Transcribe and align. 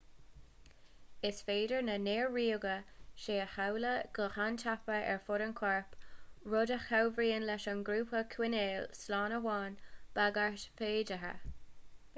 is 1.31 1.41
féidir 1.49 1.81
na 1.89 1.97
néar-ríoga 2.05 2.71
seo 3.25 3.35
a 3.41 3.45
sheoladh 3.57 4.09
go 4.17 4.29
han-tapa 4.39 4.95
ar 5.13 5.21
fud 5.29 5.43
an 5.49 5.53
choirp 5.61 5.95
rud 6.55 6.73
a 6.79 6.81
chabhraíonn 6.89 7.47
leis 7.53 7.69
an 7.75 7.85
gcorp 7.93 8.17
a 8.25 8.25
choinneáil 8.35 8.89
slán 9.05 9.37
ó 9.41 9.43
aon 9.57 9.79
bhagairt 10.19 10.67
fhéideartha 10.81 11.35